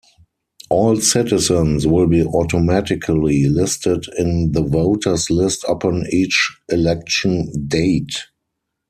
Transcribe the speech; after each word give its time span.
All 0.71 0.95
citizens 0.99 1.85
will 1.85 2.07
be 2.07 2.23
automatically 2.25 3.45
listed 3.47 4.07
in 4.17 4.51
the 4.51 4.63
voters' 4.63 5.29
list 5.29 5.63
upon 5.69 6.05
each 6.09 6.57
election 6.69 7.67
date. 7.67 8.15